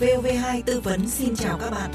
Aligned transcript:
VOV2 0.00 0.62
tư 0.66 0.80
vấn 0.80 1.08
xin 1.10 1.36
chào 1.36 1.58
các 1.58 1.70
bạn. 1.70 1.90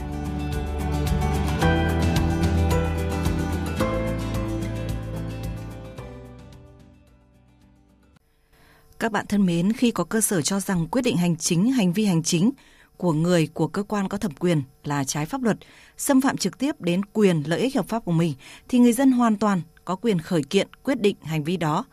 Các 9.00 9.12
bạn 9.12 9.26
thân 9.30 9.46
mến, 9.46 9.74
khi 9.74 9.92
có 9.92 10.04
cơ 10.04 10.22
sở 10.22 10.42
cho 10.42 10.60
rằng 10.60 10.88
quyết 10.88 11.02
định 11.02 11.18
hành 11.18 11.38
chính, 11.38 11.72
hành 11.72 11.94
vi 11.94 12.06
hành 12.06 12.24
chính 12.24 12.52
của 12.98 13.14
người 13.14 13.48
của 13.54 13.68
cơ 13.68 13.84
quan 13.84 14.10
có 14.10 14.18
thẩm 14.18 14.32
quyền 14.40 14.64
là 14.84 15.04
trái 15.04 15.26
pháp 15.26 15.44
luật, 15.44 15.58
xâm 15.98 16.22
phạm 16.22 16.38
trực 16.38 16.58
tiếp 16.58 16.82
đến 16.82 17.06
quyền 17.06 17.44
lợi 17.46 17.60
ích 17.60 17.76
hợp 17.76 17.88
pháp 17.88 18.06
của 18.06 18.12
mình 18.12 18.34
thì 18.68 18.80
người 18.80 18.94
dân 18.94 19.12
hoàn 19.12 19.38
toàn 19.38 19.62
có 19.86 19.96
quyền 19.96 20.20
khởi 20.20 20.44
kiện 20.44 20.68
quyết 20.84 21.02
định 21.02 21.16
hành 21.24 21.44
vi 21.44 21.58
đó. 21.58 21.86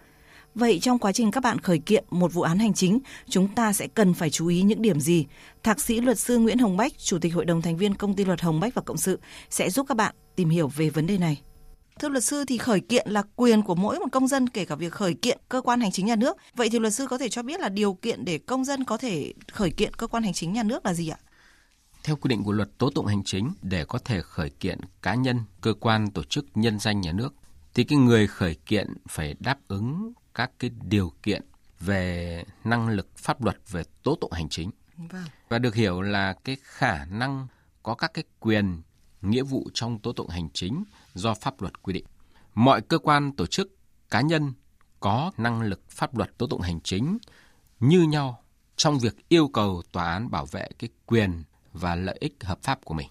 Vậy 0.59 0.79
trong 0.83 0.99
quá 0.99 1.13
trình 1.13 1.31
các 1.31 1.43
bạn 1.43 1.59
khởi 1.59 1.79
kiện 1.79 2.05
một 2.11 2.33
vụ 2.33 2.43
án 2.43 2.59
hành 2.59 2.75
chính, 2.75 2.99
chúng 3.29 3.55
ta 3.55 3.73
sẽ 3.73 3.89
cần 3.89 4.15
phải 4.15 4.31
chú 4.31 4.47
ý 4.47 4.63
những 4.63 4.83
điểm 4.83 5.01
gì? 5.01 5.27
Thạc 5.63 5.81
sĩ 5.81 6.01
luật 6.01 6.19
sư 6.19 6.39
Nguyễn 6.39 6.59
Hồng 6.59 6.77
Bách, 6.77 6.99
Chủ 6.99 7.19
tịch 7.19 7.35
Hội 7.35 7.45
đồng 7.45 7.63
thành 7.63 7.77
viên 7.77 7.95
Công 7.95 8.15
ty 8.15 8.25
Luật 8.25 8.41
Hồng 8.41 8.61
Bách 8.61 8.75
và 8.75 8.83
Cộng 8.83 8.97
sự 8.97 9.19
sẽ 9.51 9.71
giúp 9.71 9.87
các 9.89 9.97
bạn 9.97 10.15
tìm 10.37 10.49
hiểu 10.49 10.69
về 10.69 10.91
vấn 10.91 11.07
đề 11.07 11.19
này. 11.19 11.41
Thưa 11.99 12.09
luật 12.09 12.25
sư 12.25 12.45
thì 12.45 12.59
khởi 12.59 12.81
kiện 12.81 13.11
là 13.11 13.23
quyền 13.37 13.63
của 13.63 13.75
mỗi 13.75 13.99
một 13.99 14.07
công 14.13 14.29
dân 14.29 14.49
kể 14.49 14.65
cả 14.65 14.75
việc 14.75 14.93
khởi 14.93 15.15
kiện 15.15 15.39
cơ 15.49 15.61
quan 15.61 15.81
hành 15.81 15.93
chính 15.93 16.07
nhà 16.07 16.17
nước. 16.17 16.37
Vậy 16.55 16.69
thì 16.71 16.79
luật 16.79 16.95
sư 16.95 17.07
có 17.07 17.19
thể 17.19 17.29
cho 17.29 17.43
biết 17.43 17.61
là 17.61 17.69
điều 17.69 17.95
kiện 17.95 18.25
để 18.25 18.39
công 18.39 18.65
dân 18.65 18.85
có 18.85 18.97
thể 18.97 19.33
khởi 19.53 19.71
kiện 19.71 19.95
cơ 19.95 20.07
quan 20.07 20.23
hành 20.23 20.33
chính 20.33 20.53
nhà 20.53 20.63
nước 20.63 20.87
là 20.87 20.95
gì 20.95 21.09
ạ? 21.09 21.19
Theo 22.05 22.17
quy 22.17 22.29
định 22.29 22.45
của 22.45 22.53
luật 22.53 22.79
tố 22.79 22.91
tụng 22.91 23.07
hành 23.07 23.25
chính, 23.25 23.51
để 23.63 23.85
có 23.85 23.99
thể 23.99 24.23
khởi 24.23 24.51
kiện 24.51 24.79
cá 25.03 25.15
nhân, 25.15 25.41
cơ 25.61 25.75
quan, 25.81 26.11
tổ 26.11 26.23
chức 26.25 26.47
nhân 26.55 26.79
danh 26.79 27.01
nhà 27.01 27.13
nước 27.13 27.35
thì 27.75 27.85
cái 27.85 27.99
người 27.99 28.27
khởi 28.27 28.55
kiện 28.55 28.95
phải 29.09 29.35
đáp 29.41 29.59
ứng 29.69 30.13
các 30.35 30.51
cái 30.59 30.71
điều 30.83 31.13
kiện 31.23 31.43
về 31.81 32.45
năng 32.65 32.89
lực 32.89 33.19
pháp 33.19 33.45
luật 33.45 33.57
về 33.71 33.83
tố 34.03 34.15
tụng 34.21 34.33
hành 34.33 34.49
chính. 34.49 34.71
Vâng. 34.97 35.25
Và 35.49 35.59
được 35.59 35.75
hiểu 35.75 36.01
là 36.01 36.33
cái 36.45 36.57
khả 36.63 37.05
năng 37.05 37.47
có 37.83 37.95
các 37.95 38.15
cái 38.15 38.25
quyền, 38.41 38.83
nghĩa 39.23 39.43
vụ 39.43 39.71
trong 39.75 39.99
tố 39.99 40.13
tụng 40.13 40.29
hành 40.29 40.49
chính 40.55 40.85
do 41.15 41.35
pháp 41.35 41.61
luật 41.61 41.83
quy 41.83 41.93
định. 41.93 42.05
Mọi 42.55 42.81
cơ 42.81 42.99
quan, 42.99 43.33
tổ 43.33 43.47
chức, 43.47 43.77
cá 44.11 44.21
nhân 44.21 44.53
có 45.01 45.33
năng 45.37 45.63
lực 45.63 45.91
pháp 45.91 46.17
luật 46.17 46.39
tố 46.39 46.47
tụng 46.47 46.61
hành 46.61 46.81
chính 46.81 47.19
như 47.81 48.03
nhau 48.03 48.43
trong 48.77 48.99
việc 48.99 49.29
yêu 49.29 49.49
cầu 49.49 49.83
tòa 49.93 50.13
án 50.13 50.31
bảo 50.31 50.47
vệ 50.47 50.69
cái 50.79 50.91
quyền 51.07 51.43
và 51.73 51.95
lợi 51.95 52.17
ích 52.21 52.35
hợp 52.45 52.59
pháp 52.63 52.85
của 52.85 52.95
mình. 52.95 53.09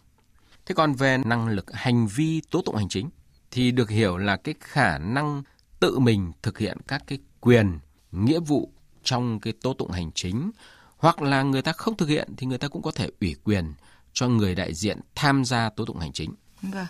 Thế 0.65 0.75
còn 0.75 0.93
về 0.93 1.17
năng 1.17 1.47
lực 1.47 1.73
hành 1.73 2.07
vi 2.07 2.41
tố 2.51 2.61
tụng 2.61 2.75
hành 2.75 2.89
chính 2.89 3.09
thì 3.51 3.71
được 3.71 3.89
hiểu 3.89 4.17
là 4.17 4.35
cái 4.35 4.55
khả 4.59 4.97
năng 4.97 5.43
tự 5.79 5.99
mình 5.99 6.31
thực 6.41 6.57
hiện 6.57 6.77
các 6.87 7.03
cái 7.07 7.19
quyền, 7.39 7.79
nghĩa 8.11 8.39
vụ 8.39 8.71
trong 9.03 9.39
cái 9.39 9.53
tố 9.53 9.73
tụng 9.73 9.91
hành 9.91 10.11
chính 10.11 10.51
hoặc 10.97 11.21
là 11.21 11.43
người 11.43 11.61
ta 11.61 11.71
không 11.71 11.97
thực 11.97 12.09
hiện 12.09 12.29
thì 12.37 12.47
người 12.47 12.57
ta 12.57 12.67
cũng 12.67 12.81
có 12.81 12.91
thể 12.91 13.09
ủy 13.21 13.35
quyền 13.43 13.73
cho 14.13 14.27
người 14.27 14.55
đại 14.55 14.73
diện 14.73 14.99
tham 15.15 15.45
gia 15.45 15.69
tố 15.69 15.85
tụng 15.85 15.99
hành 15.99 16.13
chính. 16.13 16.33
Vâng. 16.61 16.85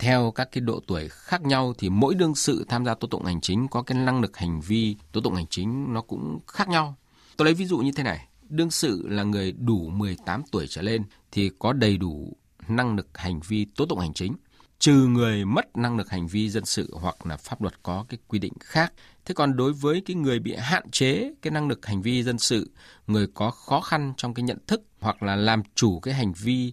Theo 0.00 0.30
các 0.30 0.48
cái 0.52 0.60
độ 0.60 0.80
tuổi 0.86 1.08
khác 1.08 1.42
nhau 1.42 1.74
thì 1.78 1.90
mỗi 1.90 2.14
đương 2.14 2.34
sự 2.34 2.64
tham 2.68 2.84
gia 2.84 2.94
tố 2.94 3.08
tụng 3.08 3.24
hành 3.24 3.40
chính 3.40 3.68
có 3.68 3.82
cái 3.82 3.98
năng 3.98 4.20
lực 4.20 4.36
hành 4.36 4.60
vi 4.60 4.96
tố 5.12 5.20
tụng 5.20 5.34
hành 5.34 5.46
chính 5.46 5.94
nó 5.94 6.00
cũng 6.00 6.38
khác 6.46 6.68
nhau. 6.68 6.96
Tôi 7.36 7.44
lấy 7.44 7.54
ví 7.54 7.64
dụ 7.64 7.78
như 7.78 7.92
thế 7.92 8.02
này, 8.02 8.28
đương 8.48 8.70
sự 8.70 9.08
là 9.08 9.22
người 9.22 9.52
đủ 9.52 9.88
18 9.88 10.42
tuổi 10.52 10.66
trở 10.68 10.82
lên 10.82 11.02
thì 11.32 11.50
có 11.58 11.72
đầy 11.72 11.96
đủ 11.96 12.36
năng 12.68 12.96
lực 12.96 13.18
hành 13.18 13.40
vi 13.48 13.66
tố 13.76 13.86
tụng 13.86 13.98
hành 13.98 14.12
chính 14.12 14.32
trừ 14.82 15.06
người 15.06 15.44
mất 15.44 15.76
năng 15.76 15.96
lực 15.96 16.10
hành 16.10 16.26
vi 16.26 16.50
dân 16.50 16.64
sự 16.64 16.96
hoặc 17.00 17.26
là 17.26 17.36
pháp 17.36 17.62
luật 17.62 17.82
có 17.82 18.04
cái 18.08 18.18
quy 18.28 18.38
định 18.38 18.52
khác. 18.60 18.92
Thế 19.24 19.34
còn 19.34 19.56
đối 19.56 19.72
với 19.72 20.02
cái 20.06 20.16
người 20.16 20.38
bị 20.38 20.54
hạn 20.56 20.90
chế 20.90 21.32
cái 21.42 21.50
năng 21.50 21.68
lực 21.68 21.86
hành 21.86 22.02
vi 22.02 22.22
dân 22.22 22.38
sự, 22.38 22.70
người 23.06 23.26
có 23.34 23.50
khó 23.50 23.80
khăn 23.80 24.14
trong 24.16 24.34
cái 24.34 24.42
nhận 24.42 24.58
thức 24.66 24.82
hoặc 25.00 25.22
là 25.22 25.36
làm 25.36 25.62
chủ 25.74 26.00
cái 26.00 26.14
hành 26.14 26.32
vi 26.32 26.72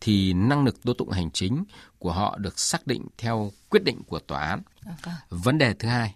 thì 0.00 0.32
năng 0.32 0.64
lực 0.64 0.82
tố 0.82 0.92
tụng 0.92 1.10
hành 1.10 1.30
chính 1.30 1.64
của 1.98 2.12
họ 2.12 2.36
được 2.38 2.58
xác 2.58 2.86
định 2.86 3.06
theo 3.18 3.52
quyết 3.68 3.84
định 3.84 4.02
của 4.06 4.18
tòa 4.18 4.40
án. 4.40 4.62
Okay. 4.86 5.14
Vấn 5.28 5.58
đề 5.58 5.74
thứ 5.74 5.88
hai 5.88 6.14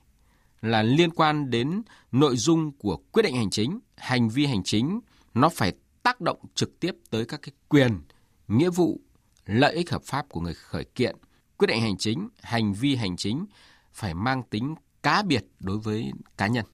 là 0.61 0.83
liên 0.83 1.11
quan 1.11 1.51
đến 1.51 1.83
nội 2.13 2.37
dung 2.37 2.73
của 2.73 2.97
quyết 3.13 3.23
định 3.23 3.37
hành 3.37 3.51
chính, 3.51 3.79
hành 3.97 4.29
vi 4.29 4.47
hành 4.47 4.63
chính 4.65 5.01
nó 5.35 5.49
phải 5.49 5.73
tác 6.03 6.21
động 6.21 6.39
trực 6.55 6.81
tiếp 6.81 6.93
tới 7.11 7.25
các 7.25 7.43
cái 7.43 7.53
quyền, 7.69 8.01
nghĩa 8.49 8.71
vụ, 8.71 9.01
lợi 9.47 9.75
ích 9.75 9.91
hợp 9.91 10.03
pháp 10.03 10.29
của 10.29 10.41
người 10.41 10.55
khởi 10.55 10.85
kiện 10.85 11.17
quyết 11.63 11.67
định 11.75 11.81
hành 11.81 11.97
chính, 11.97 12.29
hành 12.43 12.73
vi 12.73 12.97
hành 12.97 13.17
chính 13.17 13.47
phải 13.93 14.15
mang 14.15 14.43
tính 14.43 14.75
cá 15.03 15.23
biệt 15.23 15.45
đối 15.61 15.79
với 15.79 16.13
cá 16.37 16.47
nhân. 16.47 16.65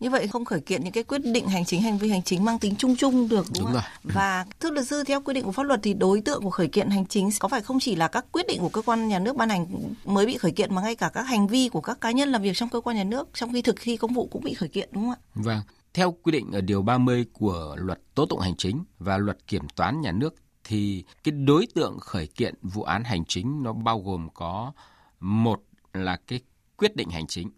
Như 0.00 0.10
vậy 0.10 0.28
không 0.28 0.44
khởi 0.44 0.60
kiện 0.60 0.84
những 0.84 0.92
cái 0.92 1.04
quyết 1.04 1.18
định 1.24 1.48
hành 1.48 1.64
chính, 1.64 1.82
hành 1.82 1.98
vi 1.98 2.10
hành 2.10 2.22
chính 2.22 2.44
mang 2.44 2.58
tính 2.58 2.74
chung 2.78 2.96
chung 2.96 3.28
được 3.28 3.46
đúng, 3.54 3.64
đúng 3.64 3.72
rồi. 3.72 3.82
Và 4.02 4.46
thưa 4.60 4.70
luật 4.70 4.86
sư 4.86 5.04
theo 5.06 5.20
quy 5.20 5.34
định 5.34 5.44
của 5.44 5.52
pháp 5.52 5.62
luật 5.62 5.80
thì 5.82 5.94
đối 5.94 6.20
tượng 6.20 6.42
của 6.42 6.50
khởi 6.50 6.68
kiện 6.68 6.90
hành 6.90 7.06
chính 7.06 7.30
có 7.38 7.48
phải 7.48 7.62
không 7.62 7.80
chỉ 7.80 7.96
là 7.96 8.08
các 8.08 8.24
quyết 8.32 8.46
định 8.46 8.60
của 8.60 8.68
cơ 8.68 8.82
quan 8.82 9.08
nhà 9.08 9.18
nước 9.18 9.36
ban 9.36 9.48
hành 9.48 9.66
mới 10.04 10.26
bị 10.26 10.36
khởi 10.38 10.52
kiện 10.52 10.74
mà 10.74 10.82
ngay 10.82 10.94
cả 10.94 11.10
các 11.14 11.22
hành 11.22 11.46
vi 11.46 11.68
của 11.68 11.80
các 11.80 12.00
cá 12.00 12.10
nhân 12.10 12.28
làm 12.28 12.42
việc 12.42 12.56
trong 12.56 12.68
cơ 12.68 12.80
quan 12.80 12.96
nhà 12.96 13.04
nước 13.04 13.28
trong 13.34 13.52
khi 13.52 13.62
thực 13.62 13.76
thi 13.80 13.96
công 13.96 14.14
vụ 14.14 14.28
cũng 14.32 14.44
bị 14.44 14.54
khởi 14.54 14.68
kiện 14.68 14.88
đúng 14.92 15.04
không 15.04 15.12
ạ? 15.12 15.20
Vâng. 15.34 15.60
Theo 15.94 16.12
quy 16.22 16.32
định 16.32 16.52
ở 16.52 16.60
điều 16.60 16.82
30 16.82 17.24
của 17.32 17.76
luật 17.78 18.00
tố 18.14 18.26
tụng 18.26 18.40
hành 18.40 18.56
chính 18.56 18.84
và 18.98 19.18
luật 19.18 19.46
kiểm 19.46 19.68
toán 19.76 20.00
nhà 20.00 20.12
nước 20.12 20.34
thì 20.68 21.04
cái 21.24 21.32
đối 21.32 21.66
tượng 21.74 21.98
khởi 21.98 22.26
kiện 22.26 22.54
vụ 22.62 22.82
án 22.82 23.04
hành 23.04 23.24
chính 23.24 23.62
nó 23.62 23.72
bao 23.72 24.00
gồm 24.00 24.28
có 24.34 24.72
một 25.20 25.62
là 25.92 26.16
cái 26.26 26.40
quyết 26.76 26.96
định 26.96 27.10
hành 27.10 27.26
chính, 27.26 27.50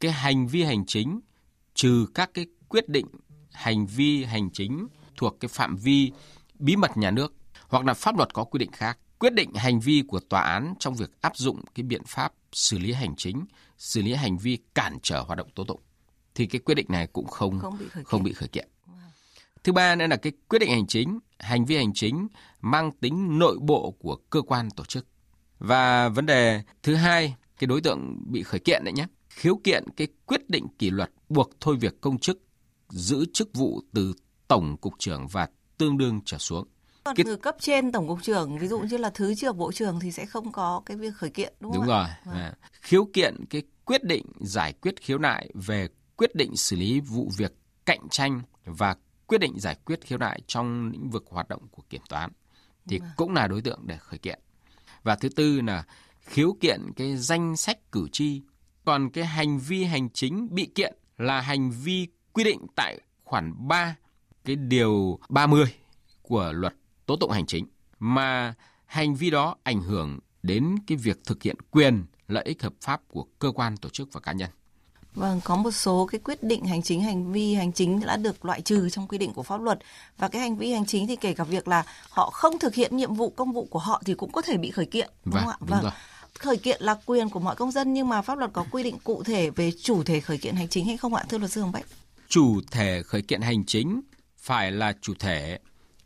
cái 0.00 0.12
hành 0.12 0.46
vi 0.46 0.62
hành 0.62 0.86
chính 0.86 1.20
trừ 1.74 2.06
các 2.14 2.30
cái 2.34 2.46
quyết 2.68 2.88
định 2.88 3.06
hành 3.52 3.86
vi 3.86 4.24
hành 4.24 4.50
chính 4.52 4.86
thuộc 5.16 5.36
cái 5.40 5.48
phạm 5.48 5.76
vi 5.76 6.12
bí 6.58 6.76
mật 6.76 6.96
nhà 6.96 7.10
nước 7.10 7.34
hoặc 7.68 7.84
là 7.84 7.94
pháp 7.94 8.16
luật 8.16 8.34
có 8.34 8.44
quy 8.44 8.58
định 8.58 8.72
khác 8.72 8.98
quyết 9.18 9.34
định 9.34 9.54
hành 9.54 9.80
vi 9.80 10.02
của 10.08 10.20
tòa 10.20 10.40
án 10.40 10.74
trong 10.78 10.94
việc 10.94 11.10
áp 11.20 11.36
dụng 11.36 11.60
cái 11.74 11.84
biện 11.84 12.02
pháp 12.06 12.32
xử 12.52 12.78
lý 12.78 12.92
hành 12.92 13.16
chính, 13.16 13.44
xử 13.78 14.02
lý 14.02 14.12
hành 14.12 14.38
vi 14.38 14.58
cản 14.74 14.98
trở 15.02 15.20
hoạt 15.20 15.38
động 15.38 15.48
tố 15.54 15.64
tụng 15.64 15.80
thì 16.34 16.46
cái 16.46 16.60
quyết 16.64 16.74
định 16.74 16.86
này 16.88 17.06
cũng 17.06 17.26
không 17.26 17.58
không 17.60 17.78
bị 17.78 17.88
khởi 17.88 18.04
không 18.04 18.22
kiện. 18.22 18.24
Bị 18.24 18.32
khởi 18.32 18.48
kiện. 18.48 18.68
Thứ 19.64 19.72
ba 19.72 19.94
nữa 19.94 20.06
là 20.06 20.16
cái 20.16 20.32
quyết 20.48 20.58
định 20.58 20.70
hành 20.70 20.86
chính, 20.86 21.18
hành 21.42 21.64
vi 21.64 21.76
hành 21.76 21.92
chính 21.94 22.28
mang 22.60 22.92
tính 22.92 23.38
nội 23.38 23.58
bộ 23.60 23.90
của 23.98 24.16
cơ 24.30 24.42
quan 24.42 24.70
tổ 24.70 24.84
chức. 24.84 25.06
Và 25.58 26.08
vấn 26.08 26.26
đề 26.26 26.62
thứ 26.82 26.94
hai, 26.94 27.34
cái 27.58 27.66
đối 27.66 27.80
tượng 27.80 28.16
bị 28.26 28.42
khởi 28.42 28.60
kiện 28.60 28.84
đấy 28.84 28.92
nhé, 28.92 29.06
khiếu 29.28 29.60
kiện 29.64 29.84
cái 29.96 30.08
quyết 30.26 30.50
định 30.50 30.66
kỷ 30.78 30.90
luật 30.90 31.10
buộc 31.28 31.50
thôi 31.60 31.76
việc 31.80 32.00
công 32.00 32.18
chức 32.18 32.38
giữ 32.88 33.24
chức 33.32 33.48
vụ 33.54 33.82
từ 33.94 34.14
tổng 34.48 34.76
cục 34.76 34.94
trưởng 34.98 35.26
và 35.26 35.48
tương 35.78 35.98
đương 35.98 36.20
trở 36.24 36.38
xuống. 36.38 36.68
Còn 37.04 37.16
cái... 37.16 37.24
từ 37.24 37.36
cấp 37.36 37.56
trên 37.60 37.92
tổng 37.92 38.08
cục 38.08 38.22
trưởng 38.22 38.58
ví 38.58 38.68
dụ 38.68 38.80
như 38.80 38.96
là 38.96 39.10
thứ 39.14 39.34
trưởng 39.34 39.58
bộ 39.58 39.72
trưởng 39.72 40.00
thì 40.00 40.12
sẽ 40.12 40.26
không 40.26 40.52
có 40.52 40.82
cái 40.86 40.96
việc 40.96 41.14
khởi 41.14 41.30
kiện 41.30 41.54
đúng 41.60 41.72
không? 41.72 41.80
Đúng 41.80 41.88
rồi. 41.88 42.06
Vâng. 42.24 42.34
À, 42.34 42.54
khiếu 42.80 43.08
kiện 43.12 43.44
cái 43.50 43.62
quyết 43.84 44.04
định 44.04 44.26
giải 44.40 44.72
quyết 44.72 45.00
khiếu 45.00 45.18
nại 45.18 45.50
về 45.54 45.88
quyết 46.16 46.34
định 46.34 46.56
xử 46.56 46.76
lý 46.76 47.00
vụ 47.00 47.30
việc 47.36 47.54
cạnh 47.86 48.08
tranh 48.10 48.40
và 48.64 48.96
quyết 49.26 49.38
định 49.38 49.60
giải 49.60 49.76
quyết 49.84 50.00
khiếu 50.00 50.18
nại 50.18 50.40
trong 50.46 50.90
lĩnh 50.90 51.10
vực 51.10 51.24
hoạt 51.28 51.48
động 51.48 51.68
của 51.70 51.82
kiểm 51.90 52.02
toán 52.08 52.30
thì 52.88 52.98
vâng. 52.98 53.08
cũng 53.16 53.34
là 53.34 53.46
đối 53.46 53.60
tượng 53.60 53.80
để 53.86 53.96
khởi 53.96 54.18
kiện. 54.18 54.40
Và 55.02 55.16
thứ 55.16 55.28
tư 55.28 55.60
là 55.60 55.84
khiếu 56.20 56.56
kiện 56.60 56.80
cái 56.96 57.16
danh 57.16 57.56
sách 57.56 57.92
cử 57.92 58.08
tri. 58.12 58.42
Còn 58.84 59.10
cái 59.10 59.24
hành 59.24 59.58
vi 59.58 59.84
hành 59.84 60.10
chính 60.10 60.54
bị 60.54 60.66
kiện 60.74 60.94
là 61.18 61.40
hành 61.40 61.70
vi 61.70 62.06
quy 62.32 62.44
định 62.44 62.66
tại 62.76 62.98
khoản 63.24 63.54
3 63.68 63.96
cái 64.44 64.56
điều 64.56 65.18
30 65.28 65.64
của 66.22 66.52
luật 66.52 66.74
tố 67.06 67.16
tụng 67.16 67.30
hành 67.30 67.46
chính 67.46 67.66
mà 67.98 68.54
hành 68.86 69.14
vi 69.14 69.30
đó 69.30 69.56
ảnh 69.62 69.82
hưởng 69.82 70.18
đến 70.42 70.74
cái 70.86 70.98
việc 70.98 71.24
thực 71.24 71.42
hiện 71.42 71.56
quyền 71.70 72.04
lợi 72.28 72.44
ích 72.44 72.62
hợp 72.62 72.72
pháp 72.80 73.00
của 73.08 73.26
cơ 73.38 73.52
quan 73.54 73.76
tổ 73.76 73.88
chức 73.88 74.12
và 74.12 74.20
cá 74.20 74.32
nhân. 74.32 74.50
Vâng, 75.14 75.40
có 75.44 75.56
một 75.56 75.70
số 75.70 76.06
cái 76.06 76.18
quyết 76.24 76.42
định 76.42 76.64
hành 76.64 76.82
chính, 76.82 77.02
hành 77.02 77.32
vi 77.32 77.54
hành 77.54 77.72
chính 77.72 78.00
đã 78.00 78.16
được 78.16 78.44
loại 78.44 78.60
trừ 78.60 78.90
trong 78.90 79.06
quy 79.06 79.18
định 79.18 79.32
của 79.32 79.42
pháp 79.42 79.60
luật 79.60 79.78
và 80.18 80.28
cái 80.28 80.42
hành 80.42 80.56
vi 80.56 80.72
hành 80.72 80.86
chính 80.86 81.06
thì 81.06 81.16
kể 81.16 81.34
cả 81.34 81.44
việc 81.44 81.68
là 81.68 81.84
họ 82.10 82.30
không 82.30 82.58
thực 82.58 82.74
hiện 82.74 82.96
nhiệm 82.96 83.14
vụ 83.14 83.30
công 83.30 83.52
vụ 83.52 83.64
của 83.70 83.78
họ 83.78 84.02
thì 84.04 84.14
cũng 84.14 84.32
có 84.32 84.42
thể 84.42 84.56
bị 84.56 84.70
khởi 84.70 84.86
kiện, 84.86 85.10
đúng 85.24 85.34
vâng, 85.34 85.42
không 85.44 85.52
ạ? 85.52 85.56
Vâng. 85.60 85.82
Rồi. 85.82 85.92
Khởi 86.38 86.56
kiện 86.56 86.82
là 86.82 86.96
quyền 87.06 87.28
của 87.28 87.40
mọi 87.40 87.56
công 87.56 87.70
dân 87.70 87.92
nhưng 87.92 88.08
mà 88.08 88.22
pháp 88.22 88.38
luật 88.38 88.52
có 88.52 88.64
quy 88.70 88.82
định 88.82 88.98
cụ 89.04 89.22
thể 89.22 89.50
về 89.50 89.72
chủ 89.82 90.02
thể 90.02 90.20
khởi 90.20 90.38
kiện 90.38 90.54
hành 90.54 90.68
chính 90.68 90.86
hay 90.86 90.96
không 90.96 91.14
ạ, 91.14 91.24
thưa 91.28 91.38
luật 91.38 91.50
sư 91.50 91.60
Hồng 91.60 91.72
Bách? 91.72 91.84
Chủ 92.28 92.60
thể 92.70 93.02
khởi 93.02 93.22
kiện 93.22 93.40
hành 93.40 93.64
chính 93.64 94.00
phải 94.36 94.72
là 94.72 94.92
chủ 95.00 95.14
thể 95.18 95.58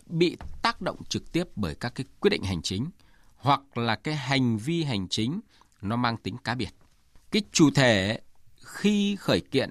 bị 0.07 0.37
tác 0.63 0.81
động 0.81 0.97
trực 1.09 1.33
tiếp 1.33 1.45
bởi 1.57 1.75
các 1.75 1.95
cái 1.95 2.05
quyết 2.21 2.31
định 2.31 2.43
hành 2.43 2.63
chính 2.63 2.91
hoặc 3.37 3.79
là 3.79 3.97
cái 3.97 4.15
hành 4.15 4.59
vi 4.59 4.85
hành 4.85 5.09
chính 5.09 5.41
nó 5.83 5.97
mang 5.97 6.17
tính 6.17 6.37
cá 6.45 6.55
biệt. 6.55 6.71
Cái 7.31 7.43
chủ 7.53 7.71
thể 7.71 8.21
khi 8.67 9.17
khởi 9.17 9.41
kiện 9.41 9.71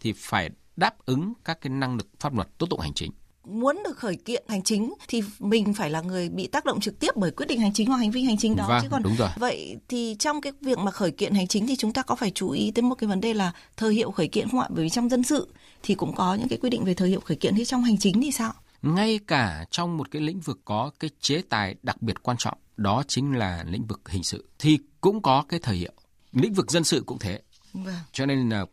thì 0.00 0.12
phải 0.12 0.50
đáp 0.76 0.94
ứng 1.06 1.32
các 1.44 1.60
cái 1.60 1.70
năng 1.70 1.96
lực 1.96 2.08
pháp 2.20 2.34
luật 2.34 2.58
tố 2.58 2.66
tụng 2.66 2.80
hành 2.80 2.94
chính 2.94 3.12
muốn 3.44 3.82
được 3.84 3.96
khởi 3.96 4.16
kiện 4.16 4.44
hành 4.48 4.62
chính 4.62 4.94
thì 5.08 5.22
mình 5.38 5.74
phải 5.74 5.90
là 5.90 6.00
người 6.00 6.28
bị 6.28 6.46
tác 6.46 6.64
động 6.64 6.80
trực 6.80 7.00
tiếp 7.00 7.16
bởi 7.16 7.30
quyết 7.30 7.46
định 7.46 7.60
hành 7.60 7.72
chính 7.72 7.88
hoặc 7.88 7.96
hành 7.96 8.10
vi 8.10 8.24
hành 8.24 8.36
chính 8.36 8.56
đó 8.56 8.64
vâng, 8.68 8.78
chứ 8.82 8.88
còn 8.90 9.02
đúng 9.02 9.16
rồi. 9.16 9.28
vậy 9.36 9.76
thì 9.88 10.16
trong 10.18 10.40
cái 10.40 10.52
việc 10.60 10.78
mà 10.78 10.90
khởi 10.90 11.10
kiện 11.10 11.34
hành 11.34 11.46
chính 11.46 11.66
thì 11.66 11.76
chúng 11.76 11.92
ta 11.92 12.02
có 12.02 12.14
phải 12.14 12.30
chú 12.30 12.50
ý 12.50 12.70
tới 12.70 12.82
một 12.82 12.94
cái 12.94 13.08
vấn 13.08 13.20
đề 13.20 13.34
là 13.34 13.52
thời 13.76 13.94
hiệu 13.94 14.10
khởi 14.10 14.28
kiện 14.28 14.48
không 14.48 14.60
ạ 14.60 14.68
bởi 14.70 14.84
vì 14.84 14.90
trong 14.90 15.08
dân 15.08 15.22
sự 15.22 15.48
thì 15.82 15.94
cũng 15.94 16.14
có 16.14 16.34
những 16.34 16.48
cái 16.48 16.58
quy 16.62 16.70
định 16.70 16.84
về 16.84 16.94
thời 16.94 17.08
hiệu 17.08 17.20
khởi 17.20 17.36
kiện 17.36 17.54
thì 17.54 17.64
trong 17.64 17.84
hành 17.84 17.98
chính 17.98 18.22
thì 18.22 18.32
sao 18.32 18.52
ngay 18.82 19.20
cả 19.26 19.64
trong 19.70 19.96
một 19.96 20.10
cái 20.10 20.22
lĩnh 20.22 20.40
vực 20.40 20.60
có 20.64 20.90
cái 21.00 21.10
chế 21.20 21.42
tài 21.48 21.74
đặc 21.82 22.02
biệt 22.02 22.22
quan 22.22 22.36
trọng, 22.36 22.58
đó 22.76 23.02
chính 23.08 23.32
là 23.32 23.64
lĩnh 23.68 23.86
vực 23.86 24.00
hình 24.08 24.22
sự, 24.22 24.48
thì 24.58 24.78
cũng 25.00 25.22
có 25.22 25.44
cái 25.48 25.60
thời 25.62 25.76
hiệu. 25.76 25.92
Lĩnh 26.32 26.52
vực 26.52 26.70
dân 26.70 26.84
sự 26.84 27.02
cũng 27.06 27.18
thế. 27.18 27.40
Vâng. 27.72 27.94
Cho 28.12 28.26
nên 28.26 28.48
là 28.48 28.66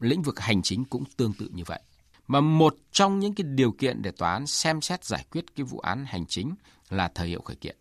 lĩnh 0.00 0.22
vực 0.22 0.40
hành 0.40 0.62
chính 0.62 0.84
cũng 0.84 1.04
tương 1.16 1.32
tự 1.32 1.48
như 1.52 1.64
vậy. 1.66 1.80
Mà 2.26 2.40
một 2.40 2.76
trong 2.92 3.18
những 3.18 3.34
cái 3.34 3.44
điều 3.44 3.72
kiện 3.72 4.02
để 4.02 4.10
tòa 4.10 4.32
án 4.32 4.46
xem 4.46 4.80
xét 4.80 5.04
giải 5.04 5.24
quyết 5.30 5.56
cái 5.56 5.64
vụ 5.64 5.78
án 5.78 6.04
hành 6.04 6.26
chính 6.26 6.54
là 6.90 7.10
thời 7.14 7.28
hiệu 7.28 7.40
khởi 7.40 7.56
kiện. 7.56 7.76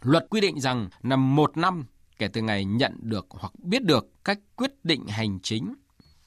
Luật 0.00 0.26
quy 0.30 0.40
định 0.40 0.60
rằng 0.60 0.88
là 1.02 1.16
một 1.16 1.56
năm 1.56 1.84
kể 2.18 2.28
từ 2.28 2.42
ngày 2.42 2.64
nhận 2.64 2.96
được 3.02 3.26
hoặc 3.30 3.52
biết 3.58 3.84
được 3.84 4.24
cách 4.24 4.38
quyết 4.56 4.84
định 4.84 5.06
hành 5.06 5.38
chính, 5.42 5.74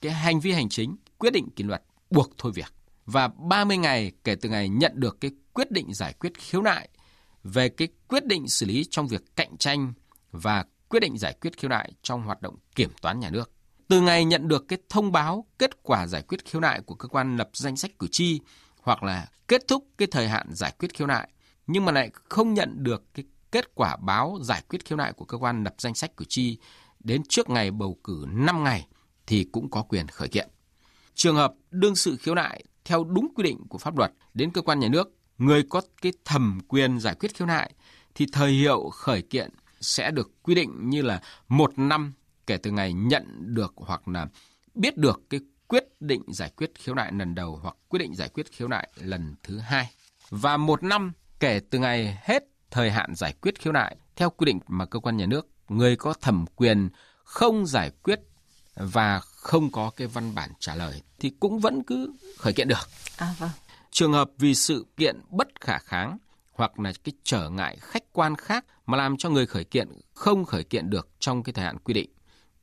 cái 0.02 0.12
hành 0.12 0.40
vi 0.40 0.52
hành 0.52 0.70
chính, 0.70 0.96
quyết 1.18 1.34
định 1.34 1.50
kỷ 1.50 1.64
luật 1.64 1.84
buộc 2.10 2.32
thôi 2.38 2.52
việc 2.56 2.74
và 3.06 3.28
30 3.28 3.78
ngày 3.78 4.12
kể 4.24 4.36
từ 4.36 4.50
ngày 4.50 4.70
nhận 4.70 4.92
được 4.96 5.18
cái 5.22 5.32
quyết 5.54 5.72
định 5.72 5.94
giải 5.94 6.14
quyết 6.14 6.34
khiếu 6.38 6.62
nại 6.62 6.90
về 7.44 7.70
cái 7.70 7.88
quyết 8.08 8.26
định 8.26 8.48
xử 8.48 8.66
lý 8.66 8.86
trong 8.90 9.08
việc 9.08 9.36
cạnh 9.36 9.58
tranh 9.58 9.94
và 10.32 10.66
quyết 10.90 11.00
định 11.00 11.18
giải 11.18 11.34
quyết 11.42 11.58
khiếu 11.58 11.70
nại 11.70 11.92
trong 12.02 12.24
hoạt 12.24 12.42
động 12.42 12.56
kiểm 12.76 12.90
toán 13.02 13.20
nhà 13.20 13.30
nước. 13.30 13.52
Từ 13.88 14.02
ngày 14.02 14.26
nhận 14.26 14.48
được 14.48 14.68
cái 14.68 14.80
thông 14.90 15.12
báo 15.12 15.46
kết 15.60 15.84
quả 15.84 16.08
giải 16.08 16.22
quyết 16.22 16.46
khiếu 16.46 16.62
nại 16.62 16.82
của 16.82 16.96
cơ 16.96 17.08
quan 17.08 17.38
lập 17.38 17.50
danh 17.54 17.78
sách 17.78 17.92
cử 18.00 18.08
tri 18.12 18.40
hoặc 18.82 19.04
là 19.04 19.28
kết 19.48 19.62
thúc 19.68 19.88
cái 19.98 20.08
thời 20.12 20.28
hạn 20.28 20.48
giải 20.54 20.74
quyết 20.80 20.94
khiếu 20.94 21.08
nại 21.08 21.30
nhưng 21.68 21.86
mà 21.86 21.92
lại 21.92 22.12
không 22.30 22.54
nhận 22.54 22.84
được 22.84 23.04
cái 23.14 23.26
kết 23.52 23.76
quả 23.76 23.96
báo 23.96 24.40
giải 24.42 24.62
quyết 24.70 24.86
khiếu 24.86 24.98
nại 24.98 25.14
của 25.14 25.26
cơ 25.26 25.38
quan 25.38 25.64
lập 25.64 25.76
danh 25.78 25.96
sách 25.96 26.18
cử 26.18 26.26
tri 26.30 26.58
đến 27.00 27.22
trước 27.30 27.50
ngày 27.50 27.72
bầu 27.72 27.98
cử 28.04 28.26
5 28.30 28.64
ngày 28.64 28.88
thì 29.28 29.44
cũng 29.52 29.70
có 29.70 29.82
quyền 29.82 30.08
khởi 30.08 30.28
kiện. 30.28 30.50
Trường 31.14 31.36
hợp 31.36 31.54
đương 31.72 31.96
sự 31.96 32.18
khiếu 32.18 32.36
nại 32.36 32.64
theo 32.86 33.04
đúng 33.04 33.28
quy 33.36 33.44
định 33.44 33.64
của 33.70 33.78
pháp 33.78 33.98
luật 33.98 34.12
đến 34.34 34.52
cơ 34.52 34.62
quan 34.62 34.80
nhà 34.80 34.88
nước, 34.88 35.16
người 35.38 35.64
có 35.70 35.82
cái 36.02 36.12
thẩm 36.26 36.60
quyền 36.68 37.00
giải 37.00 37.16
quyết 37.16 37.36
khiếu 37.36 37.48
nại 37.48 37.74
thì 38.16 38.26
thời 38.32 38.52
hiệu 38.52 38.90
khởi 38.90 39.22
kiện 39.22 39.50
sẽ 39.82 40.12
được 40.12 40.32
quy 40.44 40.56
định 40.56 40.90
như 40.90 41.02
là 41.02 41.22
một 41.48 41.80
năm 41.80 42.14
kể 42.48 42.58
từ 42.58 42.72
ngày 42.72 42.94
nhận 42.94 43.26
được 43.56 43.74
hoặc 43.76 44.08
là 44.08 44.28
biết 44.76 44.98
được 44.98 45.22
cái 45.30 45.40
quyết 45.68 45.84
định 46.00 46.22
giải 46.28 46.52
quyết 46.58 46.72
khiếu 46.76 46.96
nại 46.96 47.12
lần 47.12 47.36
đầu 47.36 47.60
hoặc 47.62 47.76
quyết 47.88 48.00
định 48.00 48.16
giải 48.16 48.30
quyết 48.30 48.52
khiếu 48.52 48.68
nại 48.68 48.90
lần 48.96 49.36
thứ 49.44 49.58
hai 49.58 49.90
và 50.30 50.58
một 50.58 50.84
năm 50.84 51.12
kể 51.40 51.60
từ 51.70 51.80
ngày 51.80 52.20
hết 52.22 52.44
thời 52.72 52.92
hạn 52.92 53.16
giải 53.16 53.34
quyết 53.42 53.60
khiếu 53.60 53.74
nại 53.74 53.98
theo 54.16 54.30
quy 54.30 54.46
định 54.46 54.60
mà 54.68 54.86
cơ 54.86 55.00
quan 55.00 55.18
nhà 55.18 55.26
nước 55.26 55.48
người 55.70 55.96
có 55.96 56.14
thẩm 56.14 56.46
quyền 56.56 56.90
không 57.24 57.66
giải 57.66 57.92
quyết 58.04 58.20
và 58.76 59.20
không 59.20 59.72
có 59.72 59.92
cái 59.96 60.08
văn 60.08 60.36
bản 60.36 60.50
trả 60.60 60.76
lời 60.76 61.02
thì 61.20 61.32
cũng 61.40 61.60
vẫn 61.60 61.84
cứ 61.84 62.14
khởi 62.38 62.54
kiện 62.54 62.68
được. 62.68 62.90
À 63.18 63.36
vâng. 63.40 63.50
Trường 63.92 64.14
hợp 64.14 64.30
vì 64.38 64.56
sự 64.56 64.86
kiện 64.98 65.22
bất 65.30 65.62
khả 65.62 65.78
kháng 65.78 66.18
hoặc 66.52 66.80
là 66.80 66.94
cái 67.04 67.14
trở 67.24 67.50
ngại 67.50 67.78
khách 67.82 68.04
quan 68.14 68.36
khác 68.36 68.66
mà 68.86 68.98
làm 68.98 69.18
cho 69.18 69.30
người 69.30 69.46
khởi 69.46 69.64
kiện 69.64 69.88
không 70.14 70.46
khởi 70.46 70.64
kiện 70.64 70.90
được 70.90 71.10
trong 71.20 71.44
cái 71.44 71.54
thời 71.54 71.66
hạn 71.66 71.78
quy 71.78 71.94
định 71.94 72.10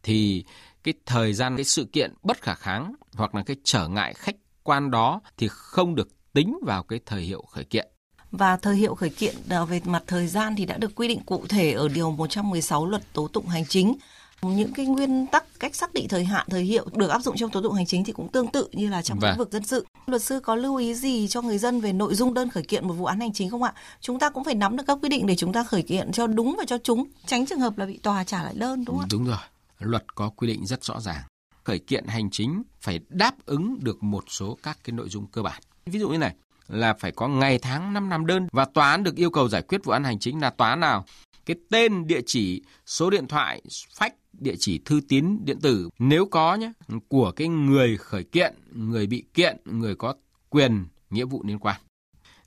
thì 0.05 0.45
cái 0.85 0.95
thời 1.07 1.33
gian 1.33 1.57
cái 1.57 1.65
sự 1.65 1.85
kiện 1.93 2.15
bất 2.23 2.43
khả 2.43 2.55
kháng 2.55 2.95
hoặc 3.15 3.35
là 3.35 3.43
cái 3.43 3.57
trở 3.65 3.89
ngại 3.89 4.15
khách 4.15 4.37
quan 4.63 4.91
đó 4.91 5.21
thì 5.37 5.49
không 5.51 5.95
được 5.95 6.09
tính 6.33 6.59
vào 6.63 6.83
cái 6.83 7.01
thời 7.07 7.23
hiệu 7.23 7.43
khởi 7.43 7.65
kiện. 7.65 7.89
Và 8.31 8.57
thời 8.57 8.77
hiệu 8.77 8.95
khởi 8.95 9.11
kiện 9.11 9.35
à, 9.49 9.65
về 9.65 9.81
mặt 9.85 10.03
thời 10.07 10.27
gian 10.27 10.55
thì 10.57 10.67
đã 10.67 10.77
được 10.77 10.95
quy 10.95 11.09
định 11.09 11.21
cụ 11.27 11.45
thể 11.49 11.73
ở 11.73 11.89
điều 11.89 12.11
116 12.11 12.87
luật 12.87 13.13
tố 13.13 13.29
tụng 13.29 13.47
hành 13.47 13.65
chính. 13.67 13.95
Những 14.43 14.73
cái 14.73 14.87
nguyên 14.87 15.27
tắc 15.27 15.45
cách 15.61 15.75
xác 15.75 15.95
định 15.95 16.09
thời 16.09 16.25
hạn 16.25 16.47
thời 16.51 16.63
hiệu 16.63 16.87
được 16.93 17.09
áp 17.09 17.23
dụng 17.23 17.37
trong 17.37 17.51
tố 17.51 17.63
tụng 17.63 17.73
hành 17.73 17.87
chính 17.87 18.05
thì 18.05 18.13
cũng 18.13 18.29
tương 18.29 18.47
tự 18.47 18.69
như 18.73 18.89
là 18.89 19.03
trong 19.03 19.19
vâng. 19.19 19.31
lĩnh 19.31 19.39
vực 19.39 19.53
dân 19.53 19.65
sự. 19.65 19.87
Luật 20.07 20.23
sư 20.23 20.41
có 20.41 20.55
lưu 20.55 20.77
ý 20.77 20.95
gì 20.95 21.29
cho 21.29 21.43
người 21.43 21.59
dân 21.59 21.81
về 21.81 21.93
nội 21.93 22.15
dung 22.15 22.35
đơn 22.35 22.51
khởi 22.51 22.63
kiện 22.63 22.89
một 22.89 22.95
vụ 22.95 23.05
án 23.05 23.21
hành 23.21 23.33
chính 23.33 23.51
không 23.51 23.63
ạ? 23.63 23.75
Chúng 24.01 24.19
ta 24.19 24.31
cũng 24.31 24.45
phải 24.45 24.55
nắm 24.55 24.77
được 24.77 24.85
các 24.87 24.99
quy 25.03 25.09
định 25.09 25.27
để 25.27 25.37
chúng 25.37 25.53
ta 25.53 25.65
khởi 25.65 25.83
kiện 25.83 26.13
cho 26.13 26.27
đúng 26.27 26.55
và 26.59 26.65
cho 26.67 26.79
chúng 26.79 27.05
tránh 27.27 27.47
trường 27.47 27.61
hợp 27.61 27.79
là 27.79 27.87
bị 27.87 27.99
tòa 27.99 28.25
trả 28.25 28.43
lại 28.43 28.55
đơn 28.57 28.85
đúng 28.85 28.99
không 28.99 29.09
đúng 29.11 29.25
rồi 29.25 29.39
luật 29.79 30.15
có 30.15 30.29
quy 30.29 30.49
định 30.49 30.67
rất 30.67 30.85
rõ 30.85 31.01
ràng. 31.01 31.23
Khởi 31.65 31.79
kiện 31.79 32.07
hành 32.07 32.31
chính 32.31 32.63
phải 32.81 33.01
đáp 33.09 33.35
ứng 33.47 33.79
được 33.83 34.03
một 34.03 34.25
số 34.29 34.59
các 34.63 34.79
cái 34.85 34.93
nội 34.93 35.09
dung 35.09 35.27
cơ 35.27 35.43
bản. 35.43 35.63
Ví 35.87 36.01
dụ 36.01 36.09
như 36.09 36.19
này 36.19 36.35
là 36.69 36.95
phải 36.95 37.13
có 37.13 37.29
ngày 37.29 37.59
tháng 37.59 37.93
năm 37.93 38.09
năm 38.09 38.27
đơn 38.27 38.49
và 38.53 38.65
tòa 38.65 38.91
án 38.91 39.05
được 39.05 39.17
yêu 39.17 39.31
cầu 39.31 39.49
giải 39.49 39.63
quyết 39.63 39.85
vụ 39.85 39.93
án 39.93 40.05
hành 40.05 40.19
chính 40.19 40.41
là 40.41 40.51
tòa 40.51 40.71
án 40.71 40.81
nào? 40.81 41.05
Cái 41.47 41.57
tên 41.71 42.07
địa 42.07 42.21
chỉ 42.27 42.63
số 42.87 43.11
điện 43.11 43.27
thoại 43.27 43.63
fax 43.99 44.11
địa 44.33 44.55
chỉ 44.59 44.81
thư 44.85 45.01
tín 45.09 45.39
điện 45.45 45.61
tử 45.61 45.89
nếu 45.99 46.27
có 46.27 46.55
nhé 46.55 46.73
của 47.09 47.33
cái 47.37 47.49
người 47.49 47.97
khởi 47.97 48.25
kiện, 48.25 48.55
người 48.73 49.07
bị 49.07 49.25
kiện, 49.35 49.57
người 49.65 49.95
có 49.95 50.15
quyền 50.49 50.87
nghĩa 51.11 51.25
vụ 51.25 51.43
liên 51.47 51.59
quan. 51.59 51.81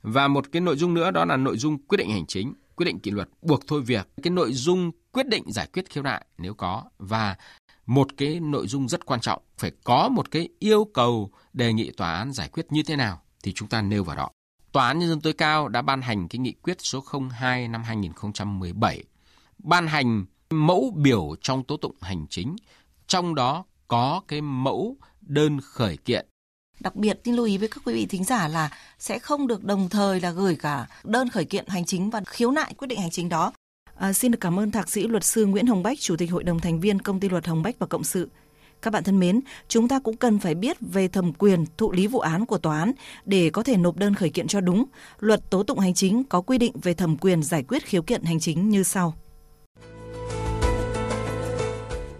Và 0.02 0.28
một 0.28 0.52
cái 0.52 0.60
nội 0.60 0.76
dung 0.76 0.94
nữa 0.94 1.10
đó 1.10 1.24
là 1.24 1.36
nội 1.36 1.58
dung 1.58 1.78
quyết 1.78 1.96
định 1.98 2.10
hành 2.10 2.26
chính, 2.26 2.54
quyết 2.78 2.84
định 2.84 2.98
kỷ 2.98 3.10
luật 3.10 3.28
buộc 3.42 3.66
thôi 3.66 3.82
việc, 3.82 4.08
cái 4.22 4.30
nội 4.30 4.52
dung 4.52 4.90
quyết 5.12 5.26
định 5.28 5.52
giải 5.52 5.66
quyết 5.72 5.90
khiếu 5.90 6.02
nại 6.02 6.26
nếu 6.38 6.54
có 6.54 6.84
và 6.98 7.36
một 7.86 8.08
cái 8.16 8.40
nội 8.40 8.66
dung 8.66 8.88
rất 8.88 9.06
quan 9.06 9.20
trọng 9.20 9.42
phải 9.58 9.72
có 9.84 10.08
một 10.08 10.30
cái 10.30 10.48
yêu 10.58 10.84
cầu 10.94 11.30
đề 11.52 11.72
nghị 11.72 11.90
tòa 11.90 12.12
án 12.14 12.32
giải 12.32 12.48
quyết 12.48 12.66
như 12.70 12.82
thế 12.82 12.96
nào 12.96 13.20
thì 13.42 13.52
chúng 13.52 13.68
ta 13.68 13.82
nêu 13.82 14.04
vào 14.04 14.16
đó. 14.16 14.30
Tòa 14.72 14.86
án 14.86 14.98
Nhân 14.98 15.08
dân 15.08 15.20
tối 15.20 15.32
cao 15.32 15.68
đã 15.68 15.82
ban 15.82 16.02
hành 16.02 16.28
cái 16.28 16.38
nghị 16.38 16.52
quyết 16.52 16.76
số 16.80 17.04
02 17.30 17.68
năm 17.68 17.82
2017, 17.82 19.04
ban 19.58 19.86
hành 19.86 20.24
mẫu 20.50 20.92
biểu 20.96 21.34
trong 21.40 21.64
tố 21.64 21.76
tụng 21.76 21.96
hành 22.00 22.26
chính, 22.30 22.56
trong 23.06 23.34
đó 23.34 23.64
có 23.88 24.22
cái 24.28 24.40
mẫu 24.40 24.96
đơn 25.20 25.60
khởi 25.60 25.96
kiện. 25.96 26.26
Đặc 26.80 26.96
biệt 26.96 27.20
xin 27.24 27.34
lưu 27.34 27.46
ý 27.46 27.58
với 27.58 27.68
các 27.68 27.80
quý 27.84 27.94
vị 27.94 28.06
thính 28.06 28.24
giả 28.24 28.48
là 28.48 28.70
sẽ 28.98 29.18
không 29.18 29.46
được 29.46 29.64
đồng 29.64 29.88
thời 29.88 30.20
là 30.20 30.30
gửi 30.30 30.56
cả 30.56 30.86
đơn 31.04 31.28
khởi 31.28 31.44
kiện 31.44 31.64
hành 31.68 31.84
chính 31.84 32.10
và 32.10 32.20
khiếu 32.26 32.50
nại 32.50 32.74
quyết 32.74 32.88
định 32.88 33.00
hành 33.00 33.10
chính 33.10 33.28
đó. 33.28 33.52
À, 33.94 34.12
xin 34.12 34.32
được 34.32 34.38
cảm 34.40 34.58
ơn 34.58 34.70
Thạc 34.70 34.90
sĩ 34.90 35.02
luật 35.06 35.24
sư 35.24 35.46
Nguyễn 35.46 35.66
Hồng 35.66 35.82
Bách, 35.82 36.00
Chủ 36.00 36.16
tịch 36.16 36.30
Hội 36.30 36.44
đồng 36.44 36.60
thành 36.60 36.80
viên 36.80 37.02
Công 37.02 37.20
ty 37.20 37.28
Luật 37.28 37.46
Hồng 37.46 37.62
Bách 37.62 37.78
và 37.78 37.86
Cộng 37.86 38.04
sự. 38.04 38.28
Các 38.82 38.92
bạn 38.92 39.04
thân 39.04 39.20
mến, 39.20 39.40
chúng 39.68 39.88
ta 39.88 39.98
cũng 39.98 40.16
cần 40.16 40.38
phải 40.38 40.54
biết 40.54 40.76
về 40.80 41.08
thẩm 41.08 41.32
quyền 41.32 41.64
thụ 41.76 41.92
lý 41.92 42.06
vụ 42.06 42.18
án 42.18 42.46
của 42.46 42.58
tòa 42.58 42.78
án 42.78 42.92
để 43.24 43.50
có 43.50 43.62
thể 43.62 43.76
nộp 43.76 43.96
đơn 43.96 44.14
khởi 44.14 44.30
kiện 44.30 44.46
cho 44.46 44.60
đúng. 44.60 44.84
Luật 45.20 45.50
tố 45.50 45.62
tụng 45.62 45.78
hành 45.78 45.94
chính 45.94 46.24
có 46.24 46.40
quy 46.40 46.58
định 46.58 46.72
về 46.82 46.94
thẩm 46.94 47.16
quyền 47.16 47.42
giải 47.42 47.62
quyết 47.62 47.84
khiếu 47.84 48.02
kiện 48.02 48.22
hành 48.22 48.40
chính 48.40 48.68
như 48.68 48.82
sau. 48.82 49.14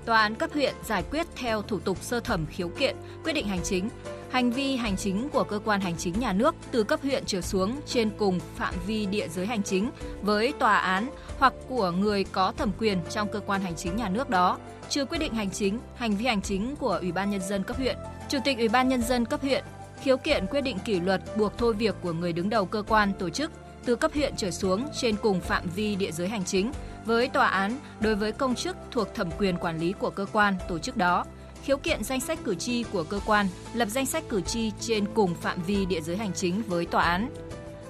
Tòa 0.09 0.21
án 0.21 0.35
cấp 0.35 0.51
huyện 0.55 0.75
giải 0.85 1.05
quyết 1.11 1.27
theo 1.37 1.63
thủ 1.63 1.79
tục 1.79 2.03
sơ 2.03 2.21
thẩm 2.21 2.47
khiếu 2.47 2.69
kiện, 2.69 2.97
quyết 3.25 3.33
định 3.33 3.47
hành 3.47 3.61
chính, 3.65 3.89
hành 4.31 4.51
vi 4.51 4.77
hành 4.77 4.97
chính 4.97 5.29
của 5.29 5.45
cơ 5.45 5.61
quan 5.65 5.81
hành 5.81 5.97
chính 5.99 6.21
nhà 6.21 6.33
nước 6.33 6.55
từ 6.71 6.85
cấp 6.85 7.01
huyện 7.03 7.25
trở 7.27 7.41
xuống 7.41 7.81
trên 7.87 8.11
cùng 8.19 8.41
phạm 8.57 8.75
vi 8.87 9.07
địa 9.07 9.29
giới 9.29 9.47
hành 9.47 9.63
chính 9.63 9.91
với 10.23 10.53
tòa 10.59 10.77
án 10.79 11.11
hoặc 11.39 11.53
của 11.69 11.91
người 11.91 12.25
có 12.25 12.53
thẩm 12.57 12.71
quyền 12.79 12.99
trong 13.11 13.29
cơ 13.33 13.41
quan 13.41 13.61
hành 13.61 13.77
chính 13.77 13.97
nhà 13.97 14.09
nước 14.09 14.31
đó, 14.31 14.59
trừ 14.89 15.05
quyết 15.05 15.19
định 15.19 15.35
hành 15.35 15.51
chính, 15.51 15.79
hành 15.95 16.17
vi 16.17 16.27
hành 16.27 16.43
chính 16.43 16.77
của 16.77 16.99
Ủy 17.01 17.13
ban 17.13 17.31
nhân 17.31 17.41
dân 17.49 17.63
cấp 17.63 17.77
huyện, 17.77 17.97
Chủ 18.29 18.39
tịch 18.45 18.59
Ủy 18.59 18.69
ban 18.69 18.89
nhân 18.89 19.03
dân 19.03 19.25
cấp 19.25 19.41
huyện 19.43 19.65
khiếu 20.03 20.17
kiện 20.17 20.47
quyết 20.47 20.61
định 20.61 20.79
kỷ 20.85 21.01
luật 21.01 21.23
buộc 21.37 21.59
thôi 21.59 21.75
việc 21.75 21.95
của 22.03 22.13
người 22.13 22.33
đứng 22.33 22.51
đầu 22.51 22.67
cơ 22.67 22.83
quan 22.89 23.13
tổ 23.19 23.31
chức 23.31 23.51
từ 23.85 23.97
cấp 23.97 24.11
huyện 24.15 24.35
trở 24.37 24.51
xuống 24.51 24.89
trên 25.01 25.17
cùng 25.17 25.41
phạm 25.41 25.65
vi 25.75 25.97
địa 25.97 26.11
giới 26.11 26.29
hành 26.29 26.45
chính 26.45 26.73
với 27.09 27.29
tòa 27.29 27.47
án 27.47 27.79
đối 28.01 28.15
với 28.15 28.33
công 28.33 28.55
chức 28.55 28.77
thuộc 28.91 29.15
thẩm 29.15 29.31
quyền 29.39 29.57
quản 29.57 29.79
lý 29.79 29.93
của 29.93 30.11
cơ 30.11 30.27
quan, 30.33 30.55
tổ 30.69 30.79
chức 30.79 30.97
đó, 30.97 31.25
khiếu 31.63 31.77
kiện 31.77 32.05
danh 32.05 32.21
sách 32.21 32.39
cử 32.45 32.55
tri 32.55 32.83
của 32.83 33.05
cơ 33.05 33.21
quan, 33.27 33.47
lập 33.75 33.89
danh 33.89 34.07
sách 34.07 34.25
cử 34.29 34.41
tri 34.41 34.73
trên 34.81 35.05
cùng 35.15 35.35
phạm 35.35 35.63
vi 35.63 35.87
địa 35.87 36.01
giới 36.01 36.17
hành 36.17 36.33
chính 36.33 36.63
với 36.67 36.87
tòa 36.87 37.03
án. 37.03 37.31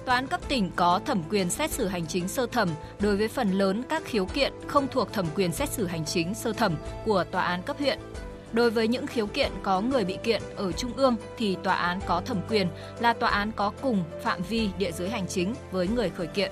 Tòa 0.05 0.15
án 0.15 0.27
cấp 0.27 0.41
tỉnh 0.49 0.71
có 0.75 0.99
thẩm 1.05 1.23
quyền 1.29 1.49
xét 1.49 1.71
xử 1.71 1.87
hành 1.87 2.07
chính 2.07 2.27
sơ 2.27 2.45
thẩm 2.45 2.69
đối 2.99 3.17
với 3.17 3.27
phần 3.27 3.51
lớn 3.51 3.83
các 3.89 4.03
khiếu 4.05 4.25
kiện 4.25 4.53
không 4.67 4.87
thuộc 4.87 5.13
thẩm 5.13 5.25
quyền 5.35 5.51
xét 5.51 5.69
xử 5.69 5.87
hành 5.87 6.05
chính 6.05 6.35
sơ 6.35 6.53
thẩm 6.53 6.75
của 7.05 7.23
tòa 7.31 7.43
án 7.43 7.61
cấp 7.63 7.77
huyện. 7.79 7.99
Đối 8.53 8.69
với 8.69 8.87
những 8.87 9.07
khiếu 9.07 9.27
kiện 9.27 9.51
có 9.63 9.81
người 9.81 10.05
bị 10.05 10.17
kiện 10.23 10.41
ở 10.55 10.71
trung 10.71 10.93
ương 10.95 11.15
thì 11.37 11.57
tòa 11.63 11.75
án 11.75 11.99
có 12.05 12.21
thẩm 12.25 12.37
quyền 12.49 12.67
là 12.99 13.13
tòa 13.13 13.29
án 13.29 13.51
có 13.51 13.71
cùng 13.81 14.03
phạm 14.23 14.41
vi 14.41 14.69
địa 14.77 14.91
giới 14.91 15.09
hành 15.09 15.27
chính 15.27 15.55
với 15.71 15.87
người 15.87 16.09
khởi 16.09 16.27
kiện. 16.27 16.51